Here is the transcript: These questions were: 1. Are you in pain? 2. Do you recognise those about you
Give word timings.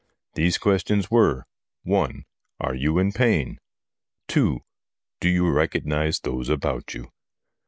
These 0.33 0.57
questions 0.57 1.11
were: 1.11 1.45
1. 1.83 2.25
Are 2.59 2.73
you 2.73 2.97
in 2.97 3.11
pain? 3.11 3.59
2. 4.29 4.61
Do 5.19 5.29
you 5.29 5.47
recognise 5.47 6.21
those 6.21 6.49
about 6.49 6.95
you 6.95 7.11